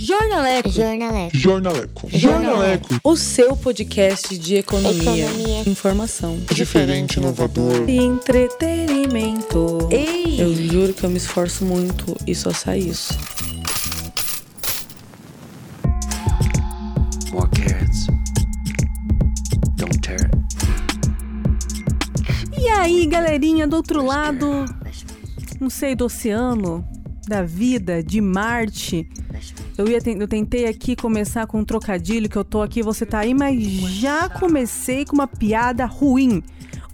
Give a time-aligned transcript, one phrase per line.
[0.00, 0.70] Jornaleco.
[0.70, 1.36] Jornaleco.
[1.36, 2.08] Jornaleco.
[2.08, 2.88] Jornaleco.
[3.02, 5.62] O seu podcast de economia, Economia.
[5.68, 7.88] informação Diferente, inovador.
[7.90, 9.88] e entretenimento.
[9.90, 10.40] Ei!
[10.40, 13.12] Eu juro que eu me esforço muito e só sai isso.
[17.32, 18.06] More carrots.
[19.76, 20.30] Don't tear it.
[22.56, 24.64] E aí, galerinha do outro lado,
[25.60, 26.86] não sei, do oceano,
[27.26, 29.08] da vida, de Marte.
[29.78, 33.20] Eu, ia eu tentei aqui começar com um trocadilho, que eu tô aqui, você tá
[33.20, 36.42] aí, mas já comecei com uma piada ruim.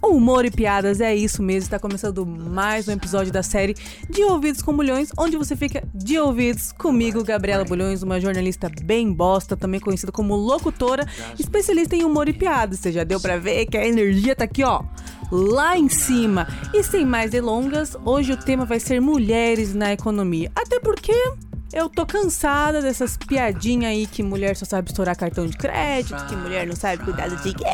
[0.03, 3.75] Humor e piadas é isso mesmo, está começando mais um episódio da série
[4.07, 9.11] De Ouvidos com Bulhões, onde você fica de ouvidos comigo, Gabriela Bulhões, uma jornalista bem
[9.11, 11.07] bosta, também conhecida como locutora,
[11.39, 12.77] especialista em humor e piadas.
[12.77, 14.83] Você já deu pra ver que a energia tá aqui, ó,
[15.31, 16.47] lá em cima.
[16.71, 20.51] E sem mais delongas, hoje o tema vai ser mulheres na economia.
[20.55, 21.15] Até porque
[21.73, 26.35] eu tô cansada dessas piadinhas aí que mulher só sabe estourar cartão de crédito, que
[26.35, 27.65] mulher não sabe cuidar do dinheiro.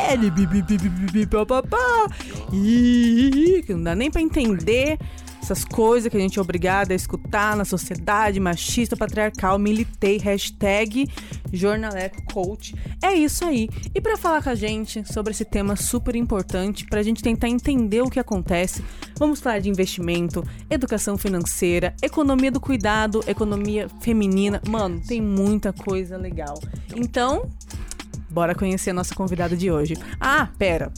[2.52, 4.98] Ih, que não dá nem pra entender
[5.42, 11.10] essas coisas que a gente é obrigada a escutar na sociedade machista, patriarcal, militei, hashtag
[11.52, 12.76] Jornaleco Coach.
[13.02, 13.68] É isso aí.
[13.94, 18.02] E pra falar com a gente sobre esse tema super importante, pra gente tentar entender
[18.02, 18.84] o que acontece,
[19.18, 24.62] vamos falar de investimento, educação financeira, economia do cuidado, economia feminina.
[24.70, 26.60] Mano, tem muita coisa legal.
[26.96, 27.50] Então,
[28.30, 29.96] bora conhecer a nossa convidada de hoje.
[30.20, 30.92] Ah, pera.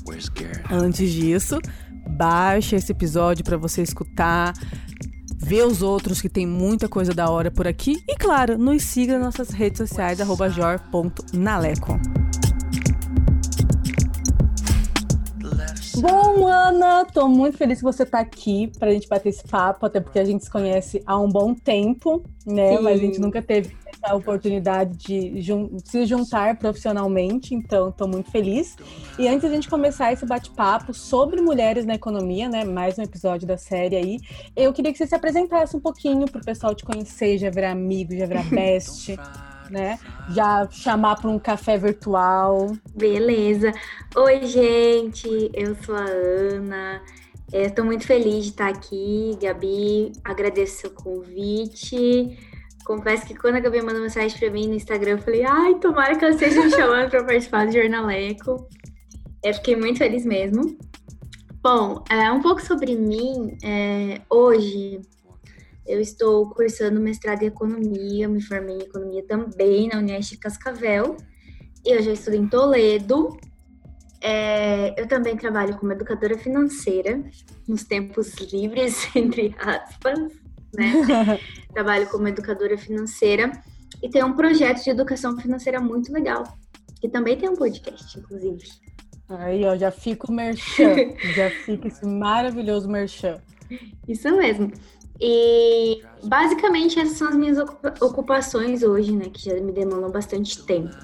[0.70, 1.60] Antes disso,
[2.14, 4.54] baixa esse episódio pra você escutar,
[5.38, 9.14] ver os outros que tem muita coisa da hora por aqui e claro, nos siga
[9.18, 12.00] nas nossas redes sociais arroba jor.naleco.
[15.98, 20.00] Bom, Ana, tô muito feliz que você tá aqui pra gente bater esse papo, até
[20.00, 22.78] porque a gente se conhece há um bom tempo, né?
[22.78, 22.84] Sim.
[22.84, 28.30] Mas a gente nunca teve essa oportunidade de jun- se juntar profissionalmente, então tô muito
[28.30, 28.76] feliz.
[29.18, 32.64] E antes da gente começar esse bate-papo sobre mulheres na economia, né?
[32.66, 34.18] Mais um episódio da série aí,
[34.56, 38.16] eu queria que você se apresentasse um pouquinho pro pessoal te conhecer, já virar amigo,
[38.16, 39.16] já virar best,
[39.72, 39.98] né?
[40.32, 42.74] Já chamar para um café virtual.
[42.94, 43.72] Beleza.
[44.16, 45.50] Oi, gente.
[45.54, 47.02] Eu sou a Ana.
[47.52, 50.12] Estou muito feliz de estar aqui, Gabi.
[50.24, 52.38] Agradeço o seu convite.
[52.86, 56.18] Confesso que quando a Gabi mandou mensagem para mim no Instagram, eu falei: ai, tomara
[56.18, 58.68] que ela esteja me chamando para participar do Jornaleco.
[59.44, 60.78] Eu fiquei muito feliz mesmo.
[61.62, 63.58] Bom, é, um pouco sobre mim.
[63.64, 65.02] é, hoje
[65.86, 71.18] eu estou cursando mestrado em economia, me formei em economia também na Unesp Cascavel.
[71.86, 73.38] Eu já estudo em Toledo.
[74.22, 77.22] É, eu também trabalho como educadora financeira,
[77.68, 80.18] nos tempos livres, entre aspas,
[80.76, 81.40] né?
[81.74, 83.52] trabalho como educadora financeira
[84.02, 86.44] e tenho um projeto de educação financeira muito legal,
[87.00, 88.64] que também tem um podcast, inclusive.
[89.30, 90.96] Aí, ó, já fica o merchan.
[91.36, 93.42] já fica esse maravilhoso merchan.
[94.08, 94.72] Isso mesmo.
[95.20, 99.30] E basicamente essas são as minhas ocupa- ocupações hoje, né?
[99.30, 100.96] Que já me demandam bastante tempo.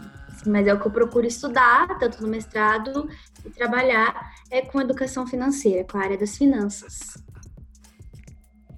[0.45, 3.07] Mas é o que eu procuro estudar, tanto no mestrado,
[3.45, 7.17] e trabalhar é com educação financeira, com a área das finanças.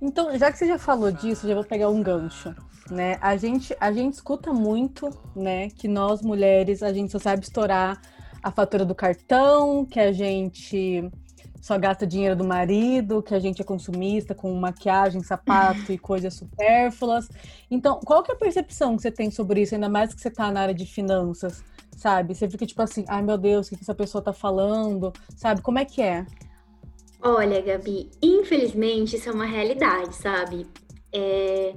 [0.01, 2.55] Então, já que você já falou disso, já vou pegar um gancho,
[2.89, 3.19] né?
[3.21, 8.01] A gente, a gente escuta muito, né, que nós mulheres, a gente só sabe estourar
[8.41, 11.07] a fatura do cartão, que a gente
[11.61, 16.33] só gasta dinheiro do marido, que a gente é consumista com maquiagem, sapato e coisas
[16.33, 17.29] supérfluas.
[17.69, 20.31] Então, qual que é a percepção que você tem sobre isso, ainda mais que você
[20.31, 21.63] tá na área de finanças,
[21.95, 22.33] sabe?
[22.33, 25.61] Você fica tipo assim, ai meu Deus, o que essa pessoa tá falando, sabe?
[25.61, 26.25] Como é que é?
[27.23, 30.65] Olha, Gabi, infelizmente isso é uma realidade, sabe?
[31.13, 31.75] É,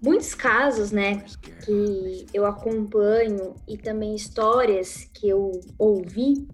[0.00, 1.24] muitos casos, né,
[1.64, 6.46] que eu acompanho e também histórias que eu ouvi,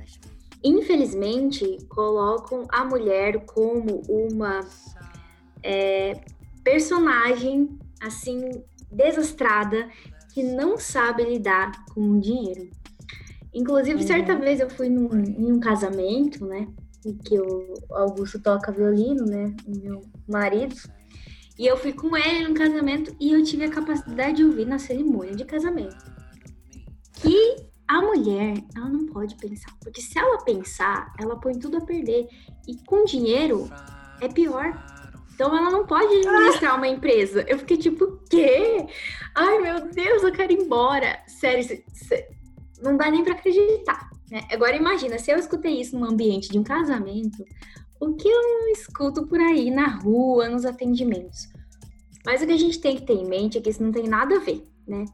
[0.65, 4.61] infelizmente colocam a mulher como uma
[5.63, 6.21] é,
[6.65, 9.91] personagem assim desastrada
[10.33, 12.71] que não sabe lidar com o dinheiro.
[13.53, 16.69] Inclusive, certa vez eu fui num, em um casamento, né?
[17.25, 19.55] Que o Augusto toca violino, né?
[19.67, 20.75] O meu marido.
[21.59, 24.79] E eu fui com ele no casamento e eu tive a capacidade de ouvir na
[24.79, 25.97] cerimônia de casamento
[27.15, 27.57] que
[27.87, 32.29] a mulher, ela não pode pensar, porque se ela pensar, ela põe tudo a perder.
[32.67, 33.69] E com dinheiro
[34.21, 34.73] é pior.
[35.35, 37.45] Então ela não pode administrar uma empresa.
[37.49, 38.87] Eu fiquei tipo, quê?
[39.35, 41.19] Ai, meu Deus, eu quero ir embora.
[41.27, 42.29] Sério, cê-
[42.81, 44.10] não dá nem pra acreditar.
[44.31, 44.47] Né?
[44.51, 47.45] Agora imagina, se eu escutei isso num ambiente de um casamento,
[48.01, 51.49] o que eu escuto por aí na rua, nos atendimentos?
[52.25, 54.09] Mas o que a gente tem que ter em mente é que isso não tem
[54.09, 54.65] nada a ver.
[54.87, 55.05] né?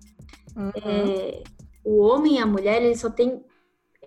[0.57, 0.71] Uhum.
[0.77, 1.43] É,
[1.85, 3.45] o homem e a mulher, eles só têm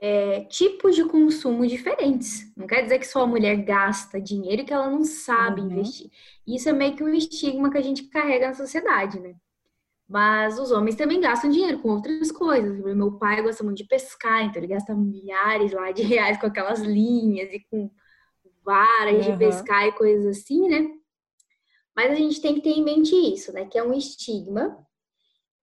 [0.02, 2.52] é, tipos de consumo diferentes.
[2.56, 5.72] Não quer dizer que só a mulher gasta dinheiro e que ela não sabe uhum.
[5.72, 6.10] investir.
[6.48, 9.36] Isso é meio que um estigma que a gente carrega na sociedade, né?
[10.10, 12.80] Mas os homens também gastam dinheiro com outras coisas.
[12.80, 16.80] Meu pai gosta muito de pescar, então ele gasta milhares lá de reais com aquelas
[16.80, 17.92] linhas e com
[18.66, 19.32] varas uhum.
[19.34, 20.90] de pescar e coisas assim, né?
[21.96, 23.66] Mas a gente tem que ter em mente isso, né?
[23.66, 24.84] Que é um estigma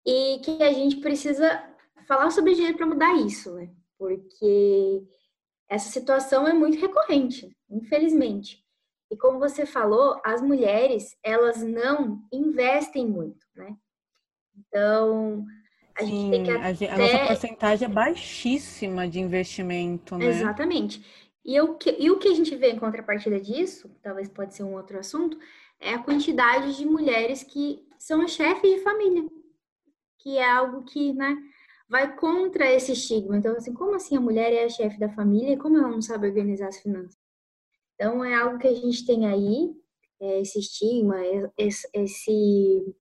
[0.07, 1.65] e que a gente precisa
[2.07, 3.69] falar sobre dinheiro para mudar isso, né?
[3.99, 5.03] Porque
[5.69, 8.65] essa situação é muito recorrente, infelizmente.
[9.11, 13.77] E como você falou, as mulheres, elas não investem muito, né?
[14.69, 15.47] Então,
[15.97, 16.91] a Sim, gente tem que até...
[16.91, 20.27] a, nossa porcentagem é baixíssima de investimento, né?
[20.27, 21.03] Exatamente.
[21.45, 24.75] E, eu, e o que a gente vê em contrapartida disso, talvez pode ser um
[24.75, 25.39] outro assunto,
[25.81, 29.25] é a quantidade de mulheres que são chefes de família,
[30.19, 31.37] que é algo que, né,
[31.89, 33.37] vai contra esse estigma.
[33.37, 36.03] Então, assim, como assim a mulher é a chefe da família e como ela não
[36.03, 37.17] sabe organizar as finanças?
[37.95, 39.73] Então, é algo que a gente tem aí,
[40.21, 41.17] é esse estigma,
[41.57, 42.95] esse, esse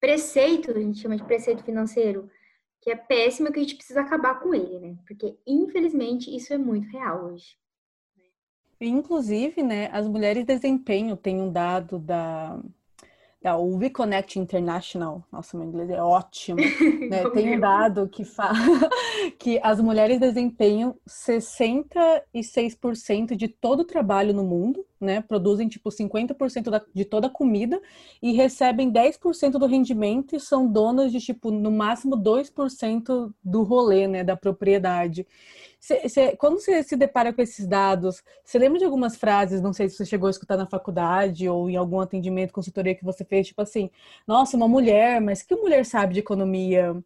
[0.00, 2.30] preceito, a gente chama de preceito financeiro,
[2.80, 4.96] que é péssimo que a gente precisa acabar com ele, né?
[5.06, 7.56] Porque, infelizmente, isso é muito real hoje.
[8.80, 12.62] Inclusive, né, as mulheres desempenho tem um dado da,
[13.40, 16.58] da o WeConnect International, nossa, meu inglês é ótimo,
[17.08, 17.30] né?
[17.30, 18.52] tem um dado que fala
[19.38, 25.20] que as mulheres desempenham 66% de todo o trabalho no mundo, né?
[25.20, 27.80] Produzem tipo 50% da, de toda a comida
[28.20, 34.08] e recebem 10% do rendimento e são donas de tipo no máximo 2% do rolê,
[34.08, 35.24] né, da propriedade.
[35.80, 39.72] Cê, cê, quando você se depara com esses dados, você lembra de algumas frases, não
[39.72, 43.24] sei se você chegou a escutar na faculdade ou em algum atendimento, consultoria que você
[43.24, 43.88] fez, tipo assim,
[44.26, 46.96] nossa, uma mulher, mas que mulher sabe de economia?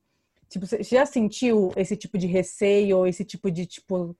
[0.48, 4.16] Tipo, você já sentiu esse tipo de receio ou esse tipo de, tipo...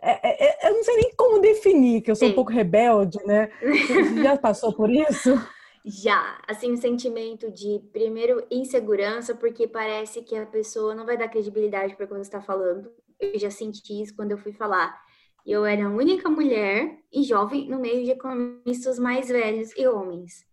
[0.00, 2.32] É, é, é eu não sei nem como definir, que eu sou Sim.
[2.32, 3.50] um pouco rebelde, né?
[3.62, 5.34] Você já passou por isso?
[5.82, 11.28] Já, assim, um sentimento de, primeiro, insegurança, porque parece que a pessoa não vai dar
[11.28, 12.92] credibilidade para o que você está falando.
[13.20, 14.98] Eu já senti isso quando eu fui falar.
[15.46, 20.46] Eu era a única mulher e jovem no meio de economistas mais velhos e homens.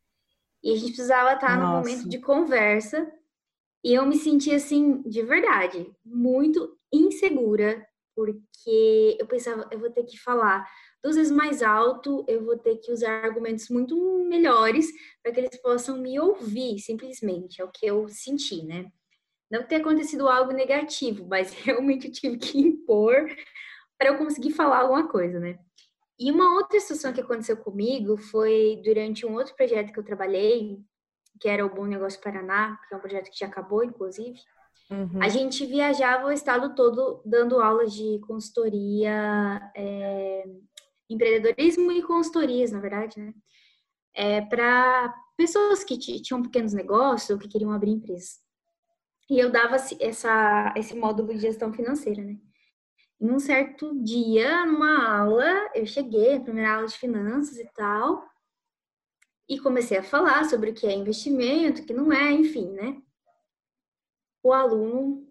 [0.63, 3.11] E a gente precisava estar no momento de conversa.
[3.83, 7.85] E eu me senti assim, de verdade, muito insegura,
[8.15, 10.67] porque eu pensava, eu vou ter que falar
[11.03, 14.87] duas vezes mais alto, eu vou ter que usar argumentos muito melhores
[15.21, 17.61] para que eles possam me ouvir, simplesmente.
[17.61, 18.91] É o que eu senti, né?
[19.49, 23.27] Não ter acontecido algo negativo, mas realmente eu tive que impor
[23.97, 25.57] para eu conseguir falar alguma coisa, né?
[26.19, 30.79] E uma outra situação que aconteceu comigo foi durante um outro projeto que eu trabalhei,
[31.39, 34.39] que era o Bom Negócio Paraná, que é um projeto que já acabou, inclusive.
[34.89, 35.21] Uhum.
[35.21, 40.45] A gente viajava o estado todo dando aulas de consultoria, é,
[41.09, 43.33] empreendedorismo e consultorias, na verdade, né?
[44.15, 48.39] É, para pessoas que tinham pequenos negócios ou que queriam abrir empresas.
[49.29, 52.37] E eu dava essa, esse módulo de gestão financeira, né?
[53.19, 58.23] Em um certo dia, numa aula, eu cheguei, primeira aula de finanças e tal,
[59.49, 63.01] e comecei a falar sobre o que é investimento, o que não é, enfim, né?
[64.43, 65.27] O aluno,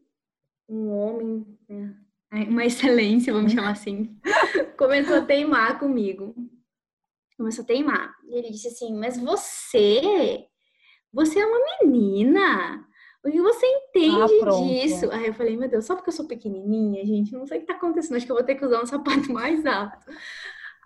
[0.68, 1.96] um homem, né?
[2.48, 4.18] uma excelência, vamos chamar assim,
[4.76, 6.34] começou a teimar comigo.
[7.36, 8.14] Começou a teimar.
[8.24, 10.46] E ele disse assim: Mas você,
[11.12, 12.88] você é uma menina.
[13.26, 15.10] O que você entende ah, disso?
[15.10, 17.66] Aí eu falei, meu Deus, só porque eu sou pequenininha, gente, não sei o que
[17.66, 20.06] tá acontecendo, acho que eu vou ter que usar um sapato mais alto.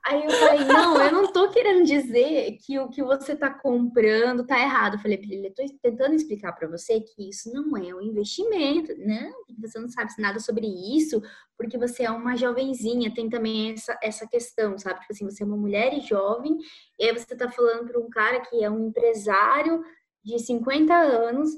[0.03, 4.47] Aí eu falei, não, eu não tô querendo dizer que o que você tá comprando
[4.47, 4.95] tá errado.
[4.95, 8.01] Eu falei pra ele, eu tô tentando explicar para você que isso não é um
[8.01, 11.21] investimento, não, você não sabe nada sobre isso,
[11.59, 15.01] porque você é uma jovenzinha, tem também essa, essa questão, sabe?
[15.01, 16.57] Tipo assim, você é uma mulher e jovem,
[16.99, 19.85] e aí você tá falando para um cara que é um empresário
[20.25, 21.51] de 50 anos,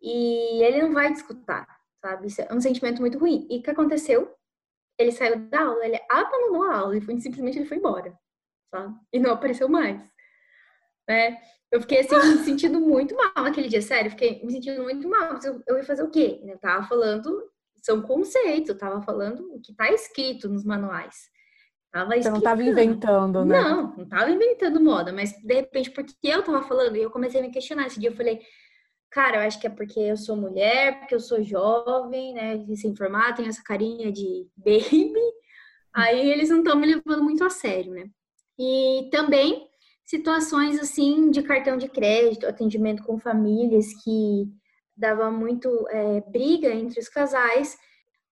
[0.00, 1.66] e ele não vai te escutar,
[2.00, 2.26] sabe?
[2.26, 3.46] Isso é um sentimento muito ruim.
[3.50, 4.34] E o que aconteceu?
[4.98, 8.14] Ele saiu da aula, ele abandonou a aula e foi, simplesmente ele foi embora,
[8.70, 8.94] sabe?
[9.12, 10.00] E não apareceu mais,
[11.08, 11.38] né?
[11.70, 15.38] Eu fiquei assim, me sentindo muito mal naquele dia, sério, fiquei me sentindo muito mal.
[15.44, 16.40] Eu, eu ia fazer o quê?
[16.44, 17.48] Eu tava falando,
[17.82, 21.30] são conceitos, eu tava falando o que tá escrito nos manuais.
[21.92, 23.60] Tava Você não tava inventando, né?
[23.60, 27.40] Não, não tava inventando moda, mas de repente, porque eu tava falando, e eu comecei
[27.40, 28.40] a me questionar esse dia, eu falei,
[29.10, 32.56] Cara, eu acho que é porque eu sou mulher, porque eu sou jovem, né?
[32.58, 35.12] De se informar, tenho essa carinha de baby.
[35.92, 38.08] Aí eles não estão me levando muito a sério, né?
[38.58, 39.68] E também
[40.04, 44.48] situações assim de cartão de crédito, atendimento com famílias que
[44.96, 47.76] dava muito é, briga entre os casais,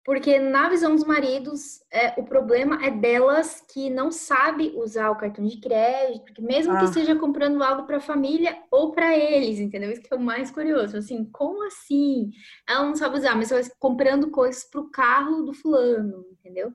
[0.03, 5.15] porque na visão dos maridos, é, o problema é delas que não sabe usar o
[5.15, 6.79] cartão de crédito, porque mesmo ah.
[6.79, 9.91] que esteja comprando algo para a família ou para eles, entendeu?
[9.91, 10.97] Isso que é o mais curioso.
[10.97, 12.31] Assim, como assim?
[12.67, 16.73] Ela não sabe usar, mas ela está comprando coisas para o carro do fulano, entendeu?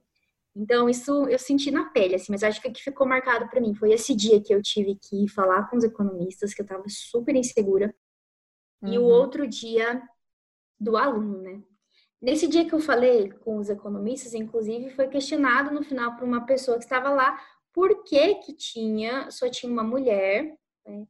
[0.56, 3.60] Então, isso eu senti na pele, assim, mas acho que o que ficou marcado para
[3.60, 6.84] mim foi esse dia que eu tive que falar com os economistas, que eu estava
[6.88, 7.94] super insegura,
[8.82, 8.92] uhum.
[8.92, 9.08] e o uhum.
[9.08, 10.02] outro dia
[10.80, 11.62] do aluno, né?
[12.20, 16.44] Nesse dia que eu falei com os economistas, inclusive, foi questionado no final por uma
[16.44, 17.38] pessoa que estava lá
[17.72, 21.06] por que que tinha, só tinha uma mulher, né,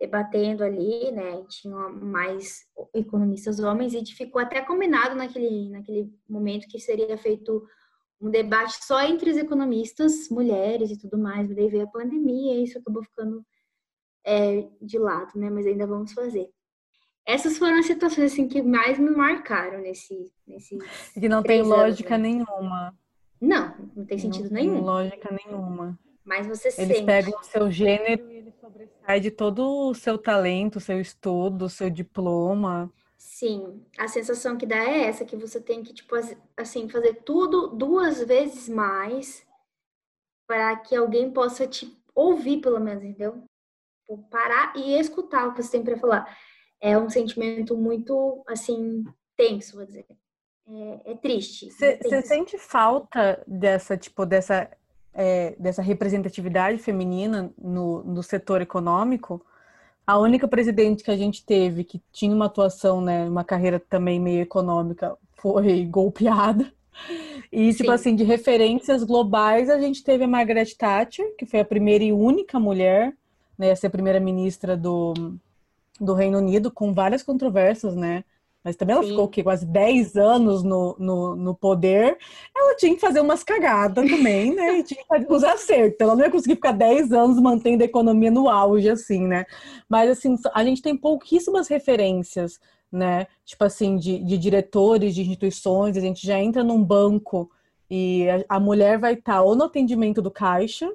[0.00, 6.80] debatendo ali, né, tinha mais economistas homens, e ficou até combinado naquele, naquele momento que
[6.80, 7.66] seria feito
[8.18, 12.64] um debate só entre os economistas, mulheres e tudo mais, daí veio a pandemia e
[12.64, 13.44] isso acabou ficando
[14.24, 16.48] é, de lado, né, mas ainda vamos fazer.
[17.26, 20.78] Essas foram as situações assim que mais me marcaram nesse nesse
[21.12, 22.96] que não tem lógica anos, nenhuma.
[23.40, 24.74] Não, não tem sentido não nenhum.
[24.74, 25.98] Tem lógica nenhuma.
[26.24, 27.04] Mas você eles sente.
[27.04, 31.64] pegam o seu gênero e ele sobressai de todo o seu talento, o seu estudo,
[31.64, 32.92] o seu diploma.
[33.16, 36.14] Sim, a sensação que dá é essa, que você tem que, tipo,
[36.56, 39.44] assim, fazer tudo duas vezes mais
[40.46, 43.42] para que alguém possa te ouvir, pelo menos, entendeu?
[44.00, 46.36] Tipo, parar e escutar o que você tem para falar
[46.80, 49.04] é um sentimento muito, assim,
[49.36, 50.06] tenso, vou dizer.
[50.68, 51.70] É, é triste.
[51.70, 54.68] Você é sente falta dessa, tipo, dessa,
[55.14, 59.44] é, dessa representatividade feminina no, no setor econômico?
[60.06, 64.20] A única presidente que a gente teve que tinha uma atuação, né, uma carreira também
[64.20, 66.72] meio econômica, foi golpeada.
[67.52, 67.90] E, tipo Sim.
[67.90, 72.12] assim, de referências globais, a gente teve a Margaret Thatcher, que foi a primeira e
[72.12, 73.14] única mulher,
[73.56, 75.14] né, a ser primeira-ministra do,
[76.00, 78.24] do Reino Unido com várias controvérsias, né?
[78.66, 79.10] Mas também ela Sim.
[79.10, 82.18] ficou que quase 10 anos no, no, no, poder.
[82.52, 84.78] Ela tinha que fazer umas cagadas também, né?
[84.78, 86.00] E tinha que fazer uns acertos.
[86.00, 89.44] Ela não ia conseguir ficar 10 anos mantendo a economia no auge, assim, né?
[89.88, 92.58] Mas, assim, a gente tem pouquíssimas referências,
[92.90, 93.28] né?
[93.44, 95.96] Tipo assim, de, de diretores de instituições.
[95.96, 97.48] A gente já entra num banco
[97.88, 100.90] e a, a mulher vai estar ou no atendimento do caixa,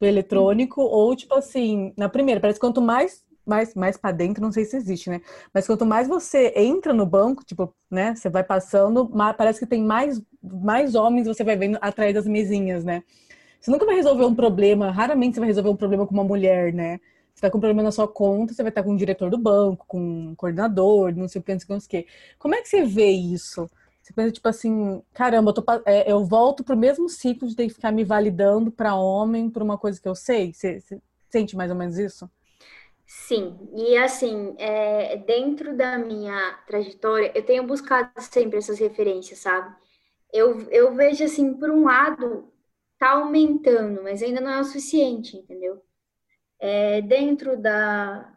[0.00, 4.42] do eletrônico, ou, tipo assim, na primeira, parece que quanto mais mais, mais para dentro,
[4.42, 5.20] não sei se existe, né?
[5.52, 8.14] Mas quanto mais você entra no banco, tipo, né?
[8.14, 12.84] Você vai passando, parece que tem mais, mais homens você vai vendo atrás das mesinhas,
[12.84, 13.02] né?
[13.60, 16.72] Você nunca vai resolver um problema, raramente você vai resolver um problema com uma mulher,
[16.72, 17.00] né?
[17.34, 19.38] Você tá com um problema na sua conta, você vai estar com o diretor do
[19.38, 22.06] banco, com um coordenador, não sei o que, não sei o que.
[22.38, 23.68] Como é que você vê isso?
[24.02, 27.66] Você pensa, tipo assim, caramba, eu, tô, é, eu volto pro mesmo ciclo de ter
[27.66, 30.52] que ficar me validando para homem por uma coisa que eu sei?
[30.52, 31.00] Você, você
[31.30, 32.28] sente mais ou menos isso?
[33.10, 39.74] Sim, e assim, é, dentro da minha trajetória, eu tenho buscado sempre essas referências, sabe?
[40.32, 42.52] Eu, eu vejo assim, por um lado,
[42.98, 45.82] tá aumentando, mas ainda não é o suficiente, entendeu?
[46.60, 48.36] É, dentro da,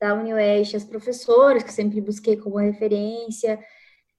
[0.00, 3.64] da UniOeste, as professoras, que sempre busquei como referência,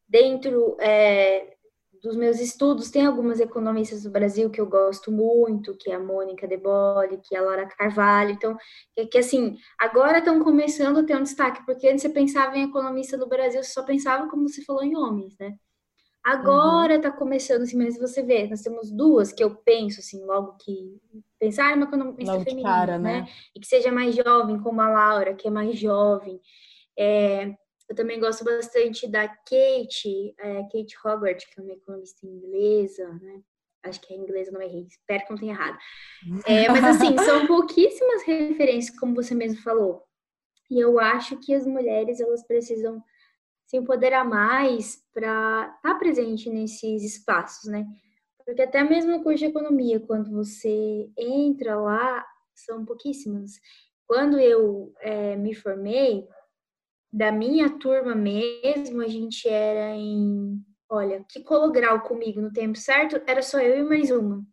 [0.08, 1.58] dentro é,
[2.02, 6.00] dos meus estudos, tem algumas economistas do Brasil que eu gosto muito, que é a
[6.00, 8.58] Mônica De Bolle, que é a Laura Carvalho, então,
[8.96, 12.64] que, que assim, agora estão começando a ter um destaque, porque antes você pensava em
[12.64, 15.56] economista do Brasil, você só pensava, como você falou, em homens, né?
[16.24, 17.16] Agora está uhum.
[17.16, 21.00] começando, assim, mas você vê, nós temos duas que eu penso, assim, logo que
[21.40, 23.22] pensar uma economista logo feminina, cara, né?
[23.22, 23.28] né?
[23.56, 26.40] E que seja mais jovem, como a Laura, que é mais jovem.
[26.98, 27.56] É,
[27.92, 33.42] eu também gosto bastante da Kate, é, Kate Hogwarts, que é uma economista inglesa, né?
[33.84, 34.88] Acho que é inglesa, não errei.
[34.88, 35.78] Espero que não tenha errado.
[36.46, 40.06] É, mas, assim, são pouquíssimas referências, como você mesmo falou.
[40.70, 43.04] E eu acho que as mulheres, elas precisam
[43.66, 47.86] se empoderar mais para estar tá presente nesses espaços, né?
[48.46, 53.60] Porque até mesmo no curso de economia, quando você entra lá, são pouquíssimas.
[54.08, 56.26] Quando eu é, me formei,
[57.12, 60.64] da minha turma mesmo, a gente era em.
[60.90, 64.46] Olha, que colograu comigo no tempo certo, era só eu e mais uma.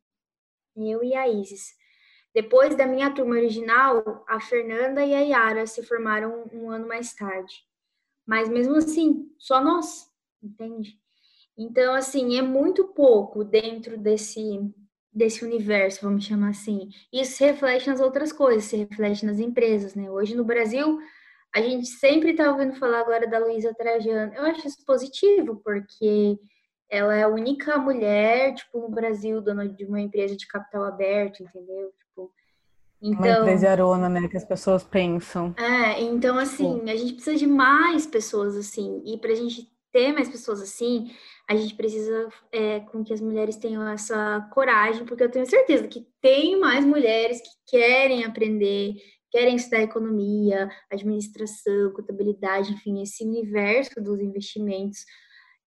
[0.77, 1.77] Eu e a Isis.
[2.35, 7.15] Depois da minha turma original, a Fernanda e a Yara se formaram um ano mais
[7.15, 7.53] tarde.
[8.27, 10.07] Mas mesmo assim, só nós,
[10.43, 10.97] entende?
[11.57, 14.61] Então, assim, é muito pouco dentro desse,
[15.13, 16.91] desse universo, vamos chamar assim.
[17.13, 20.09] Isso se reflete nas outras coisas, se reflete nas empresas, né?
[20.09, 21.01] Hoje no Brasil,
[21.59, 24.33] a gente sempre está ouvindo falar agora da Luísa Trajano.
[24.35, 26.39] Eu acho isso positivo, porque
[26.89, 31.43] ela é a única mulher, tipo, no Brasil, dona de uma empresa de capital aberto,
[31.43, 31.93] entendeu?
[31.99, 32.33] Tipo,
[33.03, 35.55] Então, Uma empresariona, né, que as pessoas pensam.
[35.59, 39.03] É, então assim, a gente precisa de mais pessoas assim.
[39.05, 41.11] E para a gente ter mais pessoas assim,
[41.49, 45.89] a gente precisa é, com que as mulheres tenham essa coragem, porque eu tenho certeza
[45.89, 48.95] que tem mais mulheres que querem aprender,
[49.31, 55.05] querem estudar economia, administração, contabilidade, enfim, esse universo dos investimentos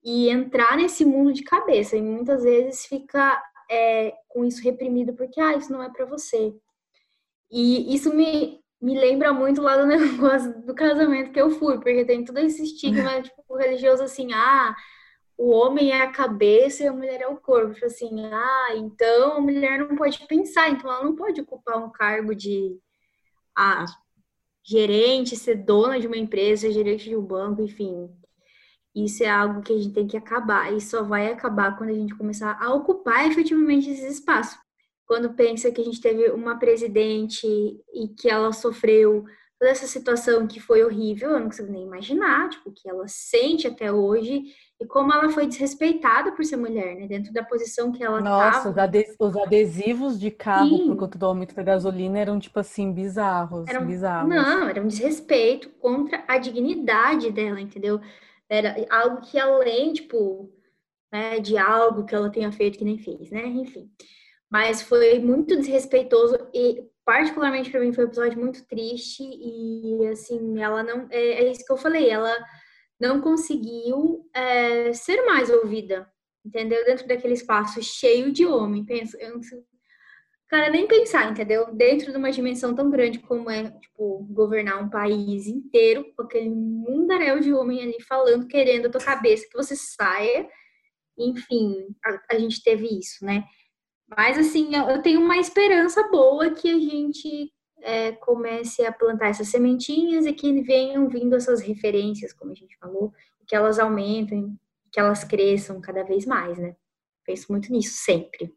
[0.04, 1.96] e entrar nesse mundo de cabeça.
[1.96, 6.54] E muitas vezes fica é, com isso reprimido porque, ah, isso não é para você.
[7.52, 12.06] E isso me, me lembra muito lá do negócio do casamento que eu fui, porque
[12.06, 14.76] tem todo esse estigma tipo, religioso assim, ah,
[15.38, 17.74] o homem é a cabeça e a mulher é o corpo.
[17.74, 21.92] Tipo assim, ah, então a mulher não pode pensar, então ela não pode ocupar um
[21.92, 22.78] cargo de
[23.58, 23.86] ah,
[24.64, 28.10] gerente, ser dona de uma empresa, gerente de um banco, enfim.
[28.94, 31.96] Isso é algo que a gente tem que acabar, e só vai acabar quando a
[31.96, 34.58] gente começar a ocupar efetivamente esse espaço.
[35.06, 39.26] Quando pensa que a gente teve uma presidente e que ela sofreu
[39.62, 43.68] toda essa situação que foi horrível, eu não consigo nem imaginar, tipo, que ela sente
[43.68, 44.46] até hoje
[44.80, 47.06] e como ela foi desrespeitada por ser mulher, né?
[47.06, 48.98] Dentro da posição que ela Nossa, tava.
[49.20, 50.88] os adesivos de carro Sim.
[50.88, 54.30] por conta do aumento da gasolina eram, tipo assim, bizarros, bizarros.
[54.34, 58.02] Não, era um desrespeito contra a dignidade dela, entendeu?
[58.50, 60.52] Era algo que além, tipo,
[61.14, 63.46] né, de algo que ela tenha feito que nem fez, né?
[63.46, 63.92] Enfim.
[64.50, 70.62] Mas foi muito desrespeitoso e particularmente para mim foi um episódio muito triste e assim,
[70.62, 72.36] ela não é, é isso que eu falei, ela
[73.00, 76.08] não conseguiu é, ser mais ouvida,
[76.46, 76.86] entendeu?
[76.86, 78.86] Dentro daquele espaço cheio de homem.
[78.86, 79.42] Penso, eu não
[80.52, 81.74] cara, nem pensar, entendeu?
[81.74, 86.50] Dentro de uma dimensão tão grande como é, tipo, governar um país inteiro, com aquele
[86.50, 90.48] mundaréu de homem ali falando, querendo a tua cabeça que você saia.
[91.18, 93.46] Enfim, a, a gente teve isso, né?
[94.16, 97.52] Mas, assim, eu tenho uma esperança boa que a gente
[97.82, 102.78] é, comece a plantar essas sementinhas e que venham vindo essas referências, como a gente
[102.78, 103.14] falou,
[103.48, 104.58] que elas aumentem,
[104.92, 106.76] que elas cresçam cada vez mais, né?
[107.26, 108.54] Penso muito nisso sempre.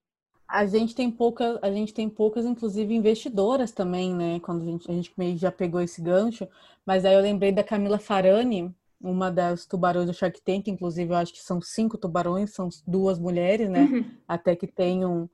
[0.47, 4.41] A gente tem pouca, a gente tem poucas, inclusive, investidoras também, né?
[4.41, 6.47] Quando a gente, a gente meio já pegou esse gancho,
[6.85, 11.17] mas aí eu lembrei da Camila Farani, uma das tubarões do Shark Tank, inclusive eu
[11.17, 13.83] acho que são cinco tubarões, são duas mulheres, né?
[13.83, 14.11] Uhum.
[14.27, 15.29] Até que tem um,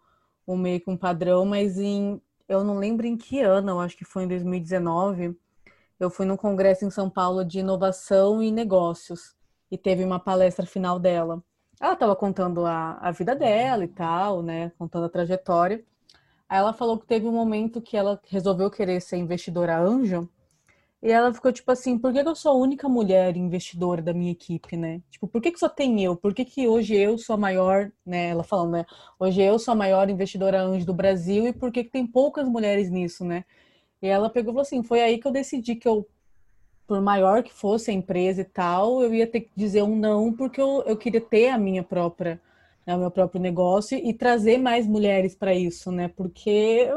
[0.46, 4.05] um meio um padrão, mas em eu não lembro em que ano, eu acho que
[4.05, 5.38] foi em 2019,
[6.00, 9.37] eu fui num congresso em São Paulo de inovação e negócios
[9.70, 11.42] e teve uma palestra final dela.
[11.81, 15.85] Ela estava contando a, a vida dela e tal, né, contando a trajetória.
[16.48, 20.29] Aí ela falou que teve um momento que ela resolveu querer ser investidora anjo
[21.02, 24.32] e ela ficou tipo assim, por que, eu sou a única mulher investidora da minha
[24.32, 25.00] equipe, né?
[25.10, 26.14] Tipo, por que, que só tem eu?
[26.14, 28.28] Por que, que hoje eu sou a maior, né?
[28.28, 28.86] Ela falando, né?
[29.18, 32.46] Hoje eu sou a maior investidora anjo do Brasil e por que, que tem poucas
[32.46, 33.44] mulheres nisso, né?
[34.02, 36.06] E ela pegou e falou assim, foi aí que eu decidi que eu,
[36.86, 40.32] por maior que fosse a empresa e tal, eu ia ter que dizer um não,
[40.32, 42.40] porque eu, eu queria ter a minha própria,
[42.86, 46.08] né, o meu próprio negócio e trazer mais mulheres para isso, né?
[46.08, 46.88] Porque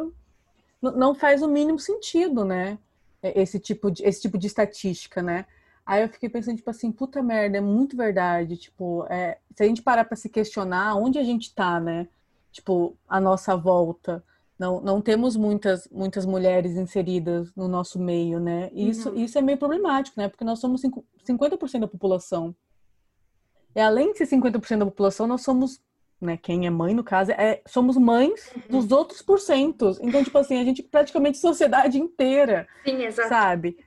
[0.81, 2.77] não faz o mínimo sentido, né?
[3.23, 5.45] Esse tipo de, esse tipo de estatística, né?
[5.85, 8.55] Aí eu fiquei pensando, tipo assim, puta merda, é muito verdade.
[8.57, 12.07] Tipo, é, se a gente parar para se questionar onde a gente tá, né?
[12.51, 14.23] Tipo, a nossa volta.
[14.57, 18.69] Não, não temos muitas, muitas mulheres inseridas no nosso meio, né?
[18.71, 19.15] E isso, uhum.
[19.15, 20.29] isso é meio problemático, né?
[20.29, 22.55] Porque nós somos 50% da população.
[23.75, 25.81] E além de ser 50% da população, nós somos
[26.23, 28.61] né, quem é mãe, no caso, é, somos mães uhum.
[28.69, 29.99] dos outros porcentos.
[30.01, 32.67] Então, tipo assim, a gente praticamente sociedade inteira.
[32.85, 33.29] Sim, exato.
[33.29, 33.77] Sabe?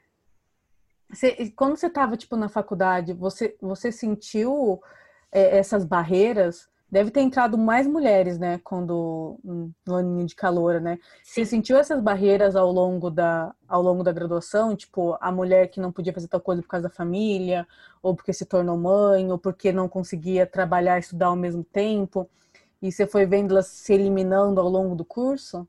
[1.11, 4.81] Você, quando você estava, tipo, na faculdade, você, você sentiu
[5.33, 9.39] é, essas barreiras Deve ter entrado mais mulheres, né, quando
[9.85, 10.99] no aninho de calor, né?
[11.25, 11.43] Sim.
[11.43, 15.81] Você sentiu essas barreiras ao longo da ao longo da graduação, tipo, a mulher que
[15.81, 17.67] não podia fazer tal coisa por causa da família,
[18.01, 22.31] ou porque se tornou mãe, ou porque não conseguia trabalhar e estudar ao mesmo tempo,
[22.81, 25.67] e você foi vendo elas se eliminando ao longo do curso?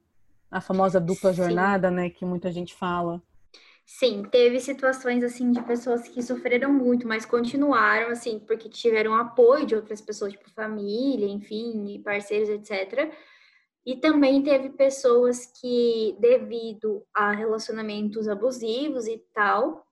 [0.51, 1.37] A famosa dupla Sim.
[1.37, 3.21] jornada, né, que muita gente fala.
[3.89, 9.65] Sim, teve situações assim de pessoas que sofreram muito, mas continuaram assim, porque tiveram apoio
[9.65, 13.09] de outras pessoas, tipo família, enfim, parceiros, etc.
[13.85, 19.87] E também teve pessoas que, devido a relacionamentos abusivos e tal,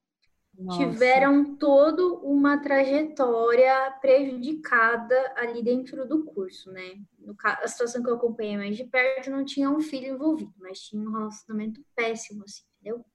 [0.59, 0.77] Nossa.
[0.77, 6.95] tiveram toda uma trajetória prejudicada ali dentro do curso, né?
[7.17, 10.81] No, a situação que eu acompanhei mais de perto não tinha um filho envolvido, mas
[10.81, 13.05] tinha um relacionamento péssimo, assim, entendeu?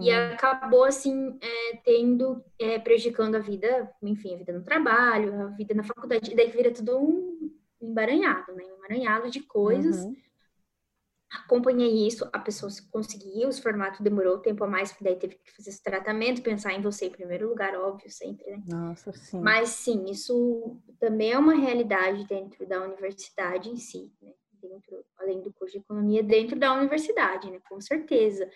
[0.00, 0.32] E uhum.
[0.32, 5.72] acabou, assim, é, tendo, é, prejudicando a vida, enfim, a vida no trabalho, a vida
[5.74, 8.64] na faculdade, e daí vira tudo um embaranhado, né?
[8.64, 10.04] Um emaranhado de coisas.
[10.04, 10.16] Uhum.
[11.44, 15.52] acompanhei isso, a pessoa conseguiu, os formatos demorou tempo a mais, porque daí teve que
[15.52, 18.62] fazer esse tratamento, pensar em você em primeiro lugar, óbvio, sempre, né?
[18.68, 19.40] Nossa, sim.
[19.40, 24.32] Mas sim, isso também é uma realidade dentro da universidade em si, né?
[24.60, 27.60] Dentro, além do curso de economia, dentro da universidade, né?
[27.68, 28.48] Com certeza.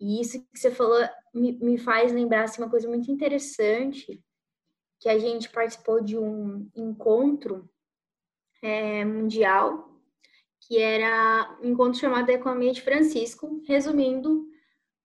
[0.00, 0.98] E isso que você falou
[1.34, 4.22] me, me faz lembrar assim, uma coisa muito interessante,
[5.00, 7.68] que a gente participou de um encontro
[8.62, 9.96] é, mundial
[10.66, 14.46] que era um encontro chamado Economia de Francisco, resumindo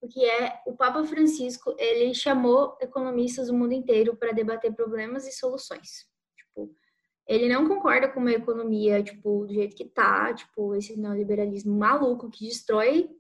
[0.02, 5.28] o que é o Papa Francisco, ele chamou economistas do mundo inteiro para debater problemas
[5.28, 6.08] e soluções.
[6.36, 6.76] Tipo,
[7.28, 12.32] ele não concorda com uma economia, tipo, do jeito que tá, tipo, esse neoliberalismo maluco
[12.32, 13.12] que destrói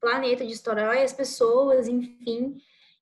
[0.00, 2.56] planeta, destrói as pessoas, enfim,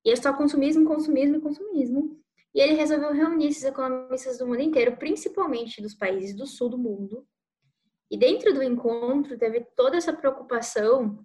[0.05, 2.19] e é só consumismo, consumismo e consumismo.
[2.55, 6.79] E ele resolveu reunir esses economistas do mundo inteiro, principalmente dos países do sul do
[6.79, 7.27] mundo,
[8.11, 11.25] e dentro do encontro teve toda essa preocupação,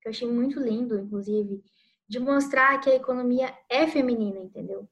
[0.00, 1.62] que eu achei muito lindo, inclusive,
[2.08, 4.88] de mostrar que a economia é feminina, entendeu?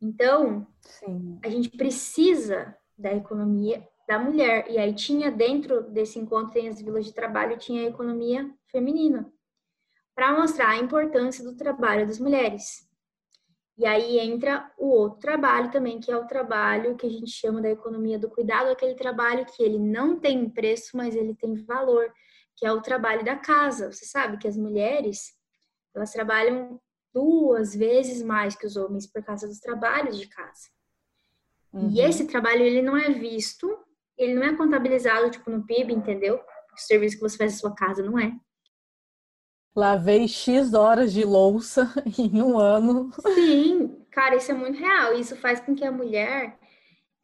[0.00, 1.38] Então, Sim.
[1.44, 4.68] a gente precisa da economia da mulher.
[4.68, 9.32] E aí tinha dentro desse encontro, tem as vilas de trabalho, tinha a economia feminina,
[10.14, 12.86] para mostrar a importância do trabalho das mulheres.
[13.78, 17.62] E aí entra o outro trabalho também, que é o trabalho que a gente chama
[17.62, 22.12] da economia do cuidado, aquele trabalho que ele não tem preço, mas ele tem valor,
[22.56, 23.90] que é o trabalho da casa.
[23.90, 25.32] Você sabe que as mulheres,
[25.94, 26.80] elas trabalham
[27.14, 30.68] duas vezes mais que os homens por causa dos trabalhos de casa.
[31.72, 31.90] Uhum.
[31.90, 33.74] E esse trabalho, ele não é visto,
[34.16, 36.36] ele não é contabilizado, tipo, no PIB, entendeu?
[36.36, 38.32] O serviço que você faz na sua casa não é.
[39.74, 43.10] Lavei X horas de louça em um ano.
[43.34, 45.14] Sim, cara, isso é muito real.
[45.14, 46.58] Isso faz com que a mulher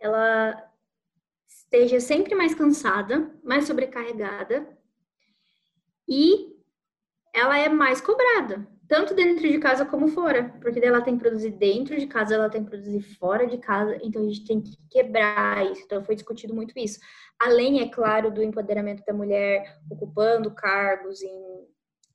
[0.00, 0.64] ela
[1.46, 4.66] esteja sempre mais cansada, mais sobrecarregada
[6.08, 6.56] e
[7.34, 11.50] ela é mais cobrada, tanto dentro de casa como fora, porque ela tem que produzir
[11.50, 14.76] dentro de casa, ela tem que produzir fora de casa, então a gente tem que
[14.90, 15.82] quebrar isso.
[15.84, 16.98] Então foi discutido muito isso.
[17.38, 21.47] Além, é claro, do empoderamento da mulher ocupando cargos em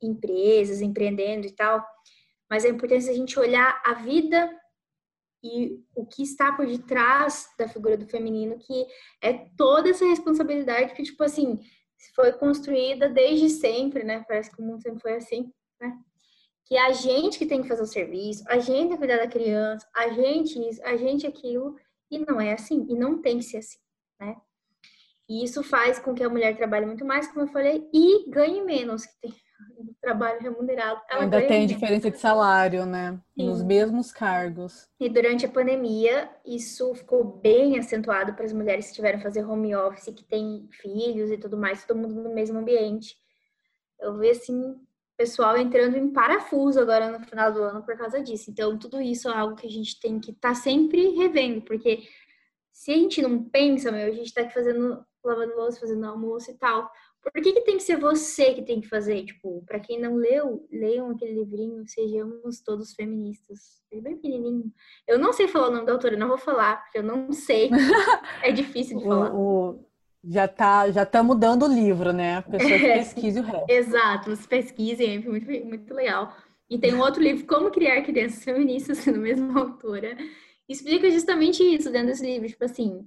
[0.05, 1.83] empresas, empreendendo e tal,
[2.49, 4.49] mas é importante a gente olhar a vida
[5.43, 8.85] e o que está por detrás da figura do feminino, que
[9.21, 11.59] é toda essa responsabilidade que, tipo assim,
[12.15, 14.23] foi construída desde sempre, né?
[14.27, 15.97] Parece que o mundo sempre foi assim, né?
[16.65, 19.17] Que é a gente que tem que fazer o serviço, a gente tem que cuidar
[19.17, 21.75] da criança, a gente isso, a gente aquilo,
[22.09, 23.79] e não é assim, e não tem que ser assim,
[24.19, 24.37] né?
[25.27, 28.63] E isso faz com que a mulher trabalhe muito mais, como eu falei, e ganhe
[28.63, 29.31] menos, que tem
[30.01, 31.01] trabalho remunerado.
[31.09, 33.19] Ainda tem diferença de salário, né?
[33.37, 33.47] Sim.
[33.47, 34.87] Nos mesmos cargos.
[34.99, 39.45] E durante a pandemia, isso ficou bem acentuado para as mulheres que tiveram que fazer
[39.45, 43.15] home office, que têm filhos e tudo mais, todo mundo no mesmo ambiente.
[43.99, 44.75] Eu vi, assim,
[45.17, 48.51] pessoal entrando em parafuso agora no final do ano por causa disso.
[48.51, 52.03] Então, tudo isso é algo que a gente tem que estar tá sempre revendo, porque
[52.71, 56.51] se a gente não pensa, meu, a gente está aqui fazendo, lavando louça, fazendo almoço
[56.51, 56.91] e tal.
[57.23, 59.23] Por que, que tem que ser você que tem que fazer?
[59.23, 63.81] Tipo, para quem não leu, leiam aquele livrinho, Sejamos Todos Feministas.
[63.89, 64.71] Ele é bem pequenininho.
[65.07, 67.69] Eu não sei falar o nome da autora, não vou falar, porque eu não sei.
[68.43, 69.33] é difícil de falar.
[69.33, 69.85] O, o,
[70.23, 72.37] já tá, já tá mudando o livro, né?
[72.37, 73.69] A pessoa é, pesquise o resto.
[73.69, 76.35] Exato, vocês pesquisem, é muito, muito legal.
[76.69, 80.17] E tem um outro livro, Como Criar Crianças Feministas, sendo a mesma autora.
[80.67, 83.05] Explica justamente isso dentro desse livro, tipo assim,